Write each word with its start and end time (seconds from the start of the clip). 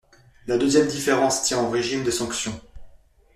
La 0.47 0.57
deuxième 0.57 0.87
différence 0.87 1.43
tient 1.43 1.61
au 1.61 1.69
régime 1.69 2.03
des 2.03 2.09
sanctions. 2.09 2.59